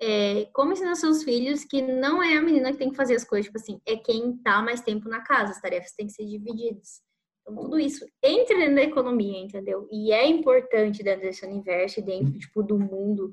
[0.00, 3.24] é, como ensinar seus filhos que não é a menina que tem que fazer as
[3.24, 6.26] coisas, tipo assim, é quem tá mais tempo na casa, as tarefas têm que ser
[6.26, 7.00] divididas.
[7.42, 9.88] Então, tudo isso entra dentro da economia, entendeu?
[9.90, 13.32] E é importante dentro desse universo, dentro, tipo, do mundo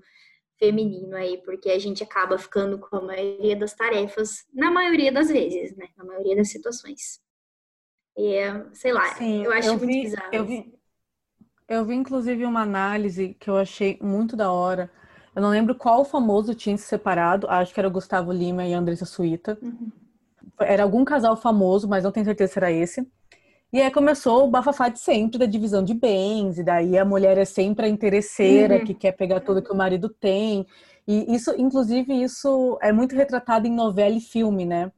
[0.60, 5.30] feminino aí, porque a gente acaba ficando com a maioria das tarefas, na maioria das
[5.30, 5.88] vezes, né?
[5.97, 7.19] Na maioria das situações.
[8.15, 8.38] E,
[8.73, 10.30] sei lá, Sim, eu acho eu muito vi, bizarro.
[10.32, 10.73] Eu vi,
[11.67, 14.91] eu vi, inclusive, uma análise que eu achei muito da hora,
[15.36, 17.48] eu não lembro qual famoso tinha se separado.
[17.50, 19.58] Acho que era o Gustavo Lima e a Andressa Suíta.
[19.62, 19.91] Uhum.
[20.60, 23.08] Era algum casal famoso, mas não tenho certeza se era esse.
[23.72, 27.39] E aí começou o bafafá de sempre da divisão de bens, e daí a mulher
[27.39, 28.86] é sempre a interesseira uhum.
[28.86, 30.67] que quer pegar tudo que o marido tem.
[31.08, 34.91] E isso, inclusive, isso é muito retratado em novela e filme, né?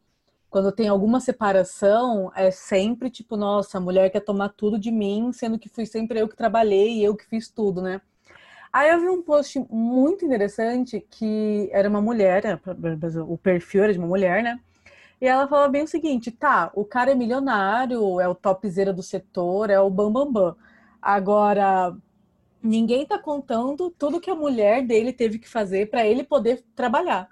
[0.49, 5.31] Quando tem alguma separação, é sempre tipo, nossa, a mulher quer tomar tudo de mim,
[5.31, 8.01] sendo que fui sempre eu que trabalhei e eu que fiz tudo, né?
[8.75, 12.43] Aí eu vi um post muito interessante que era uma mulher,
[13.25, 14.59] o perfil era de uma mulher, né?
[15.21, 19.01] E ela falava bem o seguinte: tá, o cara é milionário, é o topzera do
[19.01, 20.25] setor, é o bambambam.
[20.25, 20.55] Bam, bam.
[21.01, 21.95] Agora,
[22.61, 27.29] ninguém tá contando tudo que a mulher dele teve que fazer para ele poder trabalhar.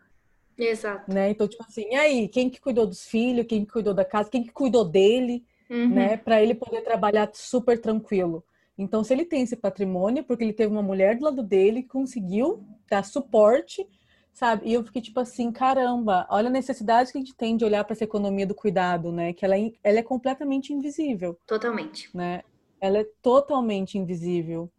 [0.58, 1.12] Exato.
[1.12, 1.32] Né?
[1.32, 4.30] Então, tipo assim, e aí, quem que cuidou dos filhos, quem que cuidou da casa,
[4.30, 5.90] quem que cuidou dele, Uhum.
[5.90, 6.16] né?
[6.16, 8.46] Para ele poder trabalhar super tranquilo.
[8.78, 11.84] Então, se ele tem esse patrimônio, é porque ele teve uma mulher do lado dele
[11.84, 13.88] que conseguiu dar suporte,
[14.34, 14.68] sabe?
[14.70, 17.84] E eu fiquei tipo assim, caramba, olha a necessidade que a gente tem de olhar
[17.84, 19.32] para essa economia do cuidado, né?
[19.34, 22.10] Que ela, é- ela é completamente invisível, Totalmente.
[22.14, 22.42] né?
[22.82, 24.70] Ela é totalmente invisível.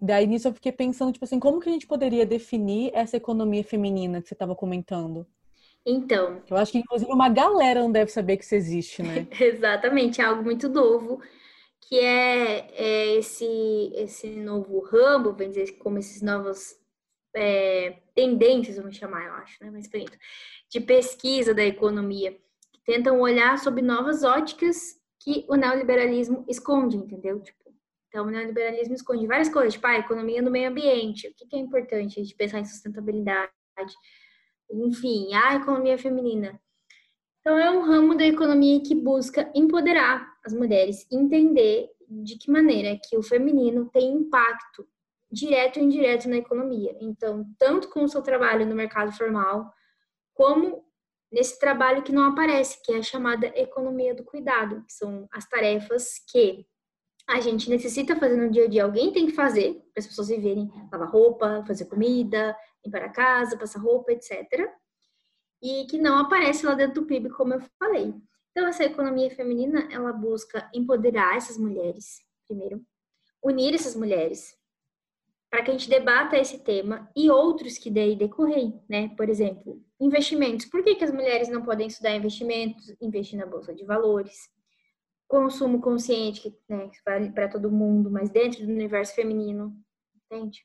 [0.00, 3.62] Daí nisso eu fiquei pensando, tipo assim, como que a gente poderia definir essa economia
[3.62, 5.26] feminina que você estava comentando?
[5.84, 9.26] Então, Eu acho que, inclusive, uma galera não deve saber que isso existe, né?
[9.40, 11.20] exatamente, é algo muito novo,
[11.82, 16.76] que é, é esse, esse novo ramo, vamos dizer, como esses novos
[17.34, 19.70] é, tendências, vamos chamar, eu acho, né?
[19.70, 20.18] Bonito,
[20.70, 22.32] de pesquisa da economia,
[22.72, 27.40] que tentam olhar sob novas óticas que o neoliberalismo esconde, entendeu?
[27.40, 27.62] Tipo,
[28.08, 31.56] então, o neoliberalismo esconde várias coisas, tipo, a economia no meio ambiente, o que, que
[31.56, 33.50] é importante a gente pensar em sustentabilidade,
[34.70, 36.60] enfim, a economia feminina.
[37.42, 42.96] Então, é um ramo da economia que busca empoderar as mulheres, entender de que maneira
[43.02, 44.86] que o feminino tem impacto
[45.30, 46.96] direto e indireto na economia.
[47.00, 49.72] Então, tanto com o seu trabalho no mercado formal,
[50.32, 50.84] como
[51.32, 55.48] nesse trabalho que não aparece, que é a chamada economia do cuidado, que são as
[55.48, 56.64] tarefas que
[57.28, 58.84] a gente necessita fazer no dia a dia.
[58.84, 63.58] Alguém tem que fazer para as pessoas viverem, lavar roupa, fazer comida, limpar a casa,
[63.58, 64.70] passar roupa, etc
[65.62, 68.12] e que não aparece lá dentro do PIB, como eu falei.
[68.50, 72.84] Então, essa economia feminina, ela busca empoderar essas mulheres, primeiro,
[73.42, 74.54] unir essas mulheres,
[75.50, 79.08] para que a gente debata esse tema e outros que daí decorrem, né?
[79.16, 80.66] Por exemplo, investimentos.
[80.66, 84.48] Por que, que as mulheres não podem estudar investimentos, investir na bolsa de valores?
[85.28, 89.74] Consumo consciente, que, né, vale para todo mundo, mas dentro do universo feminino,
[90.24, 90.64] entende?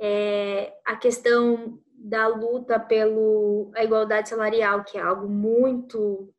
[0.00, 6.32] É, a questão da luta pela igualdade salarial, que é algo muito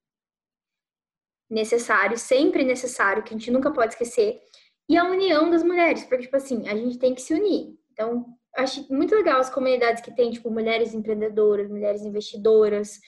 [1.49, 4.39] necessário, sempre necessário, que a gente nunca pode esquecer,
[4.87, 7.75] e a união das mulheres, porque, tipo assim, a gente tem que se unir.
[7.91, 12.99] Então, acho muito legal as comunidades que tem, tipo, mulheres empreendedoras, mulheres investidoras,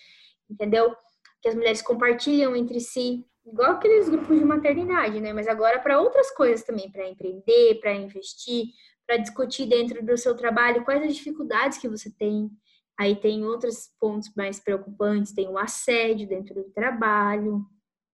[0.49, 0.93] entendeu?
[1.41, 5.33] Que as mulheres compartilham entre si, igual aqueles grupos de maternidade, né?
[5.33, 8.65] Mas agora para outras coisas também, para empreender, para investir,
[9.11, 12.49] para discutir dentro do seu trabalho quais as dificuldades que você tem.
[12.97, 17.65] Aí tem outros pontos mais preocupantes, tem o assédio dentro do trabalho,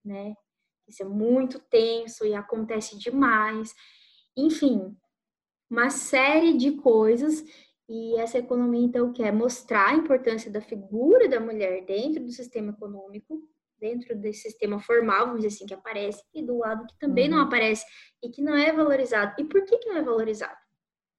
[0.03, 0.33] né?
[0.87, 3.75] Isso é muito tenso e acontece demais.
[4.35, 4.97] Enfim,
[5.69, 7.45] uma série de coisas
[7.87, 12.71] e essa economia então quer mostrar a importância da figura da mulher dentro do sistema
[12.71, 13.47] econômico,
[13.79, 17.39] dentro desse sistema formal, vamos dizer assim, que aparece, e do lado que também não
[17.39, 17.85] aparece
[18.23, 19.35] e que não é valorizado.
[19.37, 20.66] E por que, que não é valorizado?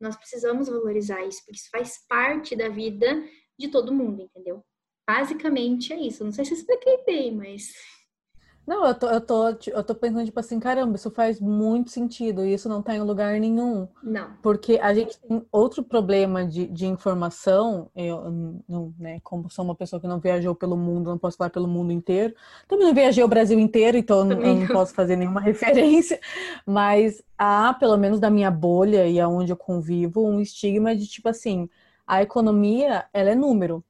[0.00, 3.22] Nós precisamos valorizar isso, porque isso faz parte da vida
[3.58, 4.64] de todo mundo, entendeu?
[5.08, 6.24] Basicamente é isso.
[6.24, 7.72] Não sei se expliquei bem, mas.
[8.68, 12.44] Não, eu tô, eu tô, eu tô pensando, tipo assim, caramba, isso faz muito sentido
[12.44, 13.88] e isso não tá em lugar nenhum.
[14.02, 14.28] Não.
[14.42, 18.30] Porque a gente tem outro problema de, de informação, eu
[18.68, 21.66] não, né, como sou uma pessoa que não viajou pelo mundo, não posso falar pelo
[21.66, 22.34] mundo inteiro,
[22.68, 26.20] também não viajei o Brasil inteiro, então eu não, não posso fazer nenhuma referência,
[26.66, 31.30] mas há, pelo menos da minha bolha e aonde eu convivo, um estigma de tipo
[31.30, 31.70] assim,
[32.06, 33.82] a economia, ela é número.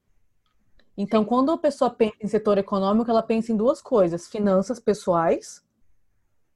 [1.01, 5.65] Então, quando a pessoa pensa em setor econômico, ela pensa em duas coisas: finanças pessoais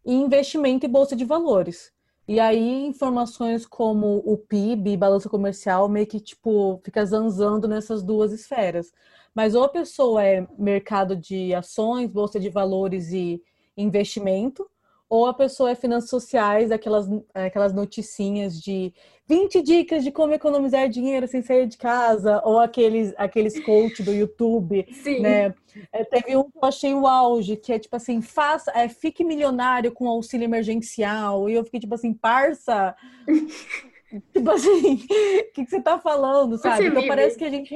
[0.05, 1.92] e investimento e bolsa de valores.
[2.26, 8.33] E aí, informações como o PIB, balança comercial, meio que, tipo, fica zanzando nessas duas
[8.33, 8.92] esferas.
[9.33, 13.40] Mas ou a pessoa é mercado de ações, bolsa de valores e
[13.76, 14.68] investimento,
[15.12, 18.94] ou a pessoa é finanças sociais, aquelas, aquelas noticinhas de
[19.29, 24.11] 20 dicas de como economizar dinheiro sem sair de casa, ou aqueles, aqueles coach do
[24.11, 25.20] YouTube, Sim.
[25.20, 25.55] né?
[25.92, 29.22] É, teve um que eu achei o auge, que é tipo assim, faça, é, fique
[29.22, 31.46] milionário com auxílio emergencial.
[31.46, 32.96] E eu fiquei tipo assim, parça,
[34.33, 34.96] tipo assim, o
[35.53, 36.87] que, que você tá falando, sabe?
[36.87, 37.75] Então parece que a gente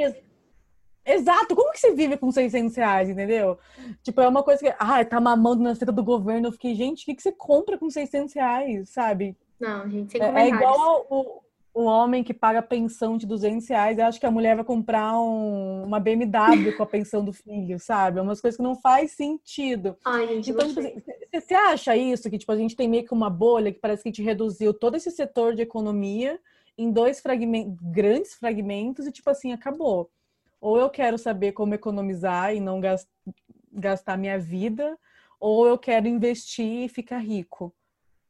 [1.07, 3.57] Exato, como que você vive com 600 reais, entendeu?
[4.03, 6.49] Tipo, é uma coisa que, ah, tá mamando na seta do governo.
[6.49, 9.37] Eu fiquei, gente, o que, que você compra com 600 reais, sabe?
[9.61, 11.41] Não, gente, sem É, é igual o,
[11.73, 15.85] o homem que paga pensão de 200 reais acha que a mulher vai comprar um-
[15.85, 18.19] uma BMW com a pensão do filho, sabe?
[18.19, 19.97] É umas coisas que não faz sentido.
[20.05, 20.91] Ai, gente, Então, você...
[20.91, 22.29] tipo assim, acha isso?
[22.29, 24.75] Que tipo, a gente tem meio que uma bolha que parece que a gente reduziu
[24.75, 26.41] todo esse setor de economia
[26.77, 30.11] em dois fragmentos, grandes fragmentos e tipo assim, acabou.
[30.67, 33.07] Ou eu quero saber como economizar e não gas-
[33.73, 34.99] gastar minha vida,
[35.39, 37.73] ou eu quero investir e ficar rico.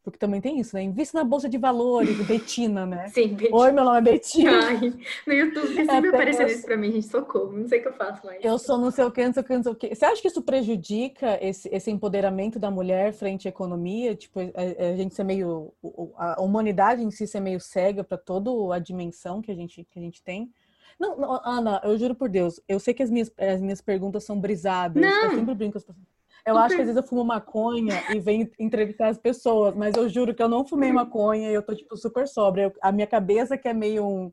[0.02, 0.82] Porque também tem isso, né?
[0.82, 3.08] Invista na bolsa de valores, Betina, né?
[3.08, 3.56] Sim, Betina.
[3.56, 4.50] Oi, meu nome é Betina.
[4.66, 4.92] Ai,
[5.26, 7.52] no YouTube sempre aparecendo isso pra mim, gente, socorro.
[7.52, 8.44] Não sei o que eu faço mais.
[8.44, 9.94] Eu sou não sei o que, não sei o que, não sei o que.
[9.94, 14.14] Você acha que isso prejudica esse, esse empoderamento da mulher frente à economia?
[14.14, 15.72] Tipo, a, a gente ser meio.
[16.18, 19.98] A humanidade em si ser meio cega para toda a dimensão que a gente, que
[19.98, 20.52] a gente tem?
[20.98, 24.24] Não, não, Ana, eu juro por Deus, eu sei que as minhas, as minhas perguntas
[24.24, 25.00] são brisadas.
[25.00, 25.24] Não.
[25.24, 26.06] Eu sempre brinco com as pessoas.
[26.46, 30.08] Eu acho que às vezes eu fumo maconha e venho entrevistar as pessoas, mas eu
[30.08, 32.72] juro que eu não fumei maconha e eu tô, tipo, super sóbria.
[32.80, 34.32] a minha cabeça que é meio um,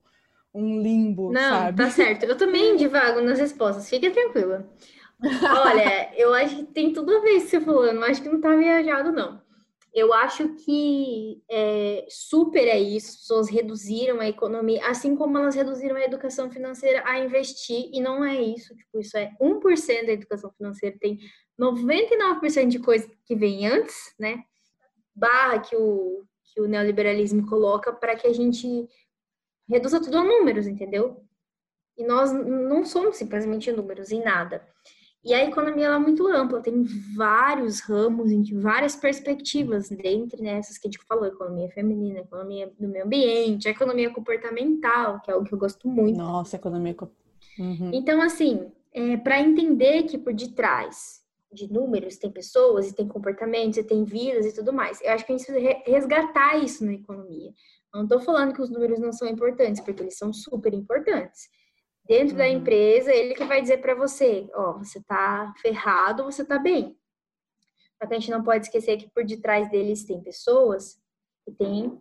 [0.54, 1.78] um limbo, não, sabe?
[1.78, 2.26] tá certo.
[2.26, 4.64] Eu também divago nas respostas, fique tranquila.
[5.66, 8.22] Olha, eu acho que tem tudo a ver isso que você falou, eu não acho
[8.22, 9.42] que não tá viajado, não.
[9.94, 15.54] Eu acho que é, super é isso, as pessoas reduziram a economia, assim como elas
[15.54, 20.14] reduziram a educação financeira a investir, e não é isso, tipo, isso é 1% da
[20.14, 21.20] educação financeira, tem
[21.60, 24.44] 99% de coisa que vem antes, né?
[25.14, 28.90] Barra que o, que o neoliberalismo coloca para que a gente
[29.70, 31.24] reduza tudo a números, entendeu?
[31.96, 34.68] E nós não somos simplesmente números em nada.
[35.24, 36.84] E a economia é muito ampla, tem
[37.16, 43.06] vários ramos, várias perspectivas, dentre nessas que a gente falou, economia feminina, economia do meio
[43.06, 46.18] ambiente, economia comportamental, que é algo que eu gosto muito.
[46.18, 46.96] Nossa, economia...
[47.58, 47.92] Uhum.
[47.94, 51.22] Então, assim, é, para entender que por detrás
[51.54, 55.26] de números tem pessoas, e tem comportamentos, e tem vidas e tudo mais, eu acho
[55.26, 57.52] que a gente precisa resgatar isso na economia.
[57.94, 61.48] Não estou falando que os números não são importantes, porque eles são super importantes
[62.06, 62.38] dentro uhum.
[62.38, 66.98] da empresa, ele que vai dizer para você, ó, você tá ferrado, você tá bem.
[68.02, 71.00] Só que a gente não pode esquecer que por detrás deles tem pessoas
[71.48, 71.98] e tem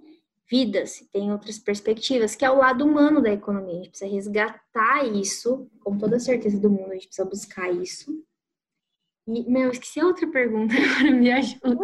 [0.50, 3.72] vidas, e tem outras perspectivas, que é o lado humano da economia.
[3.72, 7.70] A gente precisa resgatar isso, com toda a certeza do mundo, a gente precisa buscar
[7.72, 8.12] isso.
[9.26, 11.76] E, meu, esqueci a outra pergunta, agora me ajuda.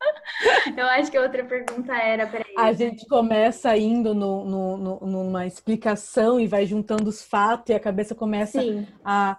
[0.76, 2.41] Eu acho que a outra pergunta era, peraí.
[2.56, 7.74] A gente começa indo no, no, no, numa explicação e vai juntando os fatos e
[7.74, 8.60] a cabeça começa
[9.04, 9.38] a,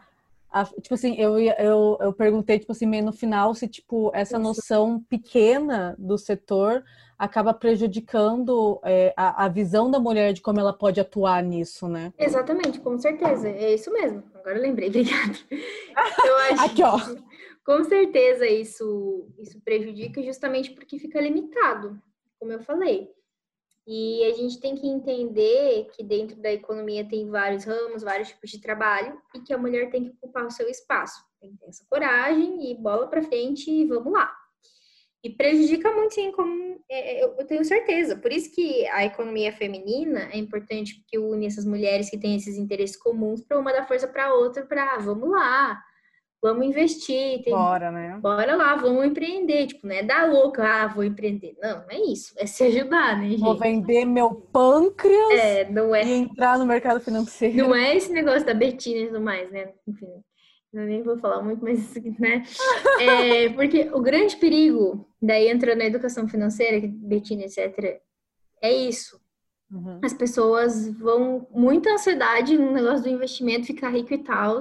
[0.52, 4.40] a, Tipo assim, eu, eu, eu perguntei, tipo assim, meio no final, se, tipo, essa
[4.40, 6.84] noção pequena do setor
[7.18, 12.12] acaba prejudicando é, a, a visão da mulher de como ela pode atuar nisso, né?
[12.18, 13.48] Exatamente, com certeza.
[13.48, 14.24] É isso mesmo.
[14.34, 15.38] Agora eu lembrei, obrigada.
[16.26, 16.62] Eu acho...
[16.64, 17.00] Aqui, ó.
[17.66, 21.98] Com certeza isso, isso prejudica justamente porque fica limitado,
[22.44, 23.10] como eu falei.
[23.88, 28.50] E a gente tem que entender que dentro da economia tem vários ramos, vários tipos
[28.50, 31.22] de trabalho e que a mulher tem que ocupar o seu espaço.
[31.42, 34.34] Tem que ter essa coragem e bola para frente e vamos lá.
[35.22, 38.16] E prejudica muito, sim, como é, é, eu tenho certeza.
[38.18, 42.58] Por isso que a economia feminina é importante porque une essas mulheres que têm esses
[42.58, 45.82] interesses comuns para uma dar força para outra para vamos lá
[46.44, 47.42] vamos investir.
[47.42, 47.54] Tem...
[47.54, 48.20] Bora, né?
[48.22, 49.68] Bora lá, vamos empreender.
[49.68, 51.56] Tipo, não é dar louca, ah, vou empreender.
[51.62, 52.34] Não, não é isso.
[52.38, 53.40] É se ajudar, né, gente?
[53.40, 56.04] Vou vender meu pâncreas é, não é...
[56.04, 57.56] e entrar no mercado financeiro.
[57.56, 59.70] Não é esse negócio da Betina e tudo mais, né?
[59.88, 60.10] Enfim,
[60.74, 62.44] eu nem vou falar muito, mas, né?
[63.00, 68.02] É, porque o grande perigo, daí entrando na educação financeira, Betina, etc.,
[68.62, 69.22] é isso.
[69.72, 70.00] Uhum.
[70.04, 74.60] As pessoas vão muita ansiedade no negócio do investimento, ficar rico e tal,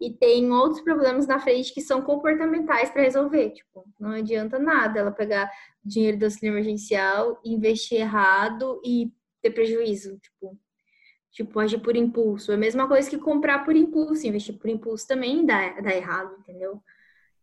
[0.00, 3.50] e tem outros problemas na frente que são comportamentais para resolver.
[3.50, 5.50] Tipo, não adianta nada ela pegar
[5.84, 10.18] dinheiro do auxílio emergencial, investir errado e ter prejuízo.
[10.18, 10.58] Tipo,
[11.30, 12.50] tipo, agir por impulso.
[12.50, 14.26] É a mesma coisa que comprar por impulso.
[14.26, 16.82] Investir por impulso também dá, dá errado, entendeu?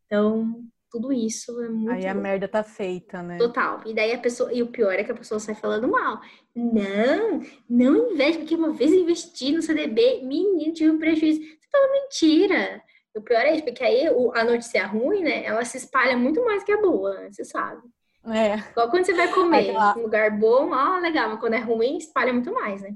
[0.06, 1.92] Então, tudo isso é muito.
[1.92, 3.38] Aí a merda tá feita, né?
[3.38, 3.82] Total.
[3.86, 4.52] E daí a pessoa.
[4.52, 6.22] E o pior é que a pessoa sai falando mal.
[6.56, 11.42] Não, não investe, porque uma vez eu investi no CDB, menino, tive um prejuízo.
[11.72, 12.82] Fala mentira.
[13.16, 15.44] O pior é isso, porque aí a notícia ruim, né?
[15.44, 17.30] Ela se espalha muito mais que a boa, né?
[17.32, 17.82] Você sabe.
[18.26, 18.58] É.
[18.72, 22.34] Igual quando você vai comer um lugar bom, ah, legal, mas quando é ruim, espalha
[22.34, 22.94] muito mais, né?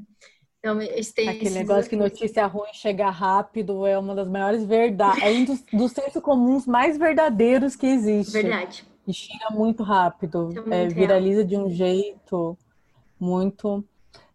[0.59, 0.77] Então,
[1.15, 5.43] tem Aquele negócio que notícia ruim chega rápido é uma das maiores verdades, é um
[5.43, 8.31] dos, dos sensos comuns mais verdadeiros que existe.
[8.31, 8.85] Verdade.
[9.07, 12.55] E chega muito rápido, é, é viraliza de um jeito
[13.19, 13.83] muito.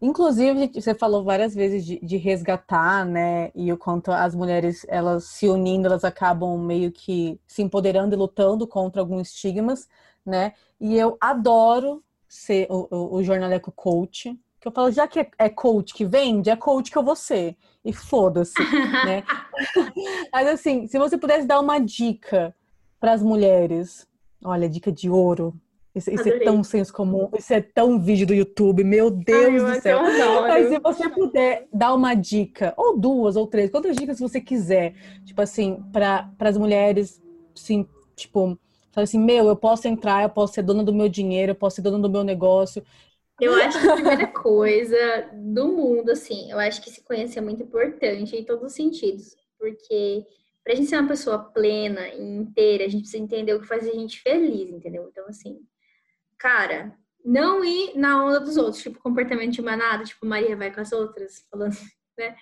[0.01, 3.51] Inclusive, você falou várias vezes de, de, resgatar, né?
[3.55, 8.19] E o quanto as mulheres, elas se unindo, elas acabam meio que se empoderando e
[8.19, 9.89] lutando contra alguns estigmas,
[10.25, 10.53] né?
[10.79, 15.31] E eu adoro ser o, o, o jornaleco coach, que eu falo, já que é,
[15.39, 17.57] é coach que vende, é coach que eu vou ser.
[17.85, 18.61] E foda-se,
[19.05, 19.23] né?
[20.33, 22.55] Mas assim, se você pudesse dar uma dica
[23.01, 24.07] para as mulheres,
[24.45, 25.55] olha, dica de ouro.
[25.97, 29.77] Isso, isso é tão senso comum, isso é tão vídeo do YouTube, meu Deus Ai,
[29.77, 30.03] do céu.
[30.43, 34.95] Mas se você puder dar uma dica, ou duas, ou três, quantas dicas você quiser,
[35.25, 37.23] tipo assim, para as mulheres,
[37.55, 38.59] sim, tipo,
[38.97, 41.77] Fala assim, meu, eu posso entrar, eu posso ser dona do meu dinheiro, eu posso
[41.77, 42.83] ser dona do meu negócio.
[43.39, 47.43] Eu acho que a primeira coisa do mundo, assim, eu acho que se conhecer é
[47.43, 49.37] muito importante em todos os sentidos.
[49.59, 50.25] Porque
[50.65, 53.87] pra gente ser uma pessoa plena e inteira, a gente precisa entender o que faz
[53.87, 55.07] a gente feliz, entendeu?
[55.11, 55.61] Então, assim,
[56.39, 60.81] cara, não ir na onda dos outros, tipo, comportamento de manada, tipo, Maria vai com
[60.81, 61.75] as outras, falando,
[62.17, 62.37] né?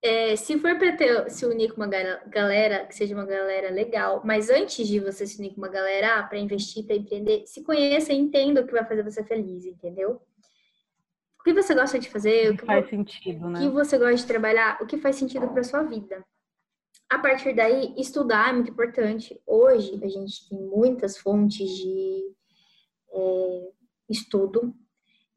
[0.00, 4.22] É, se for para ter, se unir com uma galera, que seja uma galera legal,
[4.24, 8.12] mas antes de você se unir com uma galera para investir, para empreender, se conheça
[8.12, 10.22] e entenda o que vai fazer você feliz, entendeu?
[11.40, 13.58] O que você gosta de fazer, o que, faz sentido, né?
[13.58, 16.24] O que você gosta de trabalhar, o que faz sentido para sua vida.
[17.10, 19.40] A partir daí, estudar é muito importante.
[19.46, 22.36] Hoje a gente tem muitas fontes de
[23.18, 24.74] é, estudo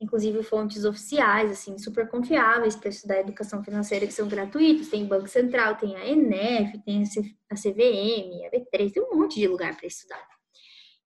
[0.01, 4.89] inclusive fontes oficiais, assim, super confiáveis para estudar educação financeira que são gratuitos.
[4.89, 7.03] Tem Banco Central, tem a ENEF, tem
[7.49, 10.27] a CVM, a B3, tem um monte de lugar para estudar.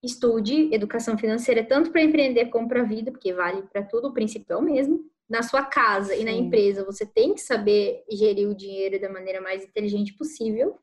[0.02, 4.14] Estude educação financeira tanto para empreender como para a vida, porque vale para tudo, o
[4.14, 5.04] princípio é o mesmo.
[5.28, 9.42] Na sua casa e na empresa, você tem que saber gerir o dinheiro da maneira
[9.42, 10.80] mais inteligente possível.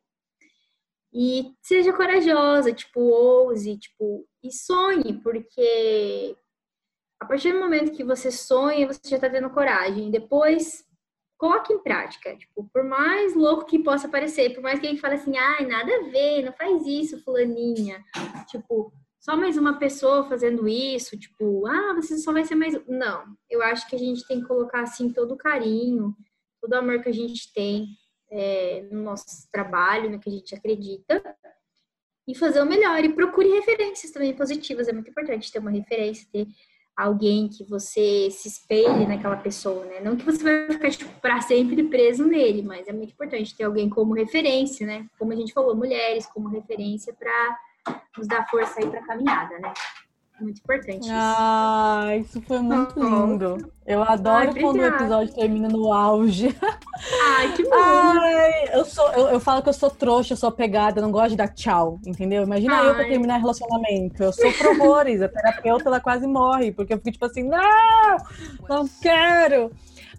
[1.13, 6.37] E seja corajosa, tipo, ouse, tipo, e sonhe, porque
[7.21, 10.11] a partir do momento que você sonha, você já está tendo coragem.
[10.11, 10.85] Depois,
[11.39, 12.37] coloque em prática.
[12.37, 15.67] Tipo, por mais louco que possa parecer, por mais que a gente fale assim, ai,
[15.67, 18.03] nada a ver, não faz isso, fulaninha.
[18.49, 22.75] Tipo, só mais uma pessoa fazendo isso, tipo, ah, você só vai ser mais.
[22.89, 26.17] Não, eu acho que a gente tem que colocar assim todo o carinho,
[26.61, 27.87] todo o amor que a gente tem
[28.33, 31.23] é, no nosso trabalho, no que a gente acredita,
[32.27, 33.05] e fazer o melhor.
[33.05, 36.47] E procure referências também positivas, é muito importante ter uma referência, ter
[36.97, 40.01] alguém que você se espelhe naquela pessoa, né?
[40.01, 43.65] Não que você vai ficar tipo, para sempre preso nele, mas é muito importante ter
[43.65, 45.07] alguém como referência, né?
[45.19, 47.59] Como a gente falou, mulheres como referência para
[48.17, 49.73] nos dar força aí para a caminhada, né?
[50.43, 51.11] Muito importante isso.
[51.13, 53.71] Ah, isso foi muito lindo.
[53.87, 56.57] Eu adoro Ai, quando o episódio termina no auge.
[57.37, 57.75] Ai, que bom.
[57.75, 61.13] Ai, eu, sou, eu, eu falo que eu sou trouxa, eu sou pegada, eu não
[61.13, 62.43] gosto de dar tchau, entendeu?
[62.43, 62.89] Imagina Ai.
[62.89, 64.23] eu pra terminar relacionamento.
[64.23, 68.17] Eu sou horrores, a terapeuta ela quase morre, porque eu fico tipo assim, não,
[68.69, 69.71] não quero.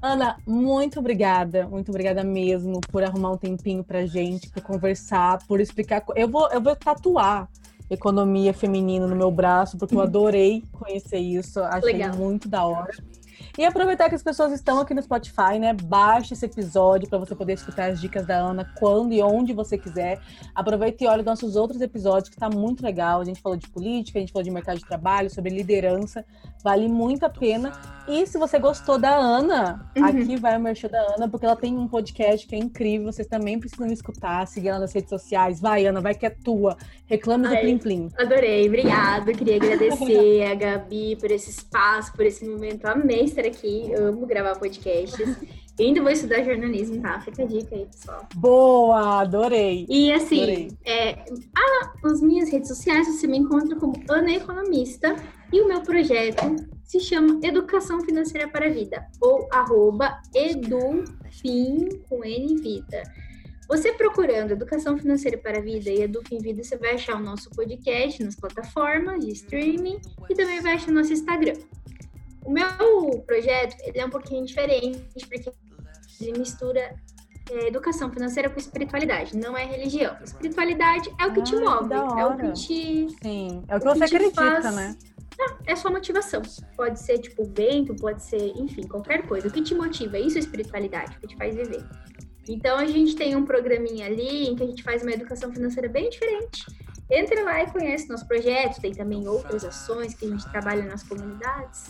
[0.01, 5.61] Ana, muito obrigada, muito obrigada mesmo por arrumar um tempinho pra gente, por conversar, por
[5.61, 6.03] explicar.
[6.15, 7.47] Eu vou, eu vou tatuar
[7.89, 12.15] economia feminina no meu braço, porque eu adorei conhecer isso, achei Legal.
[12.15, 12.93] muito da hora.
[13.57, 15.73] E aproveitar que as pessoas estão aqui no Spotify, né?
[15.73, 19.77] Baixe esse episódio para você poder escutar as dicas da Ana quando e onde você
[19.77, 20.19] quiser.
[20.55, 23.21] Aproveite e olhe nossos outros episódios, que está muito legal.
[23.21, 26.25] A gente falou de política, a gente falou de mercado de trabalho, sobre liderança.
[26.63, 27.71] Vale muito a pena.
[28.07, 30.05] E se você gostou da Ana, uhum.
[30.05, 33.11] aqui vai o merchan da Ana, porque ela tem um podcast que é incrível.
[33.11, 35.61] Vocês também precisam escutar, seguir ela nas redes sociais.
[35.61, 36.77] Vai, Ana, vai que é tua.
[37.05, 38.09] Reclame do Plim Plim.
[38.17, 39.33] Adorei, obrigada.
[39.33, 42.85] Queria agradecer a Gabi por esse espaço, por esse momento.
[42.85, 45.37] Amei estar aqui, amo gravar podcasts.
[45.77, 47.19] Eu ainda vou estudar jornalismo, tá?
[47.21, 48.27] Fica a dica aí, pessoal.
[48.35, 49.87] Boa, adorei.
[49.89, 50.71] E assim, adorei.
[50.85, 51.25] É,
[52.03, 55.15] as minhas redes sociais você me encontra como Ana Economista
[55.53, 62.25] e o meu projeto se chama Educação Financeira para a Vida, ou arroba edufim com
[62.25, 63.03] N Vida.
[63.69, 67.51] Você procurando Educação Financeira para a Vida e Edufim Vida, você vai achar o nosso
[67.51, 71.53] podcast nas plataformas de streaming e também vai achar o nosso Instagram.
[72.43, 72.67] O meu
[73.27, 74.99] projeto ele é um pouquinho diferente,
[75.29, 75.51] porque
[76.19, 76.95] ele mistura
[77.51, 80.17] é, educação financeira com espiritualidade, não é religião.
[80.23, 83.07] Espiritualidade é o que te move, é o que te.
[83.21, 84.75] Sim, é o que, o que você acredita, faz...
[84.75, 84.97] né?
[85.39, 86.41] É, é sua motivação.
[86.75, 89.47] Pode ser, tipo, vento, pode ser, enfim, qualquer coisa.
[89.47, 90.17] O que te motiva?
[90.19, 91.83] Isso é espiritualidade, o que te faz viver.
[92.47, 95.87] Então, a gente tem um programinha ali em que a gente faz uma educação financeira
[95.87, 96.65] bem diferente.
[97.09, 98.81] Entre lá e conhece nosso projeto.
[98.81, 101.87] Tem também outras ações que a gente trabalha nas comunidades.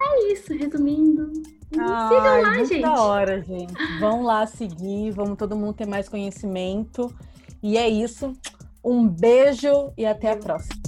[0.00, 1.30] É isso, resumindo.
[1.78, 2.82] Ai, Sigam lá, gente.
[2.82, 3.74] Da hora, gente.
[4.00, 7.14] Vão lá seguir, vamos todo mundo ter mais conhecimento.
[7.62, 8.32] E é isso.
[8.82, 10.87] Um beijo e até a próxima.